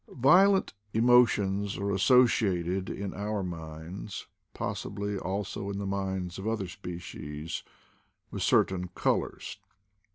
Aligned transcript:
Violent 0.09 0.73
emotions 0.95 1.77
are 1.77 1.91
associated 1.91 2.89
in 2.89 3.13
our 3.13 3.43
minds— 3.43 4.25
possibly, 4.55 5.15
also, 5.15 5.69
in 5.69 5.77
the 5.77 5.85
minds 5.85 6.39
of 6.39 6.47
other 6.47 6.67
spe 6.67 6.97
cies— 6.99 7.61
with 8.31 8.41
certain 8.41 8.87
colors. 8.95 9.59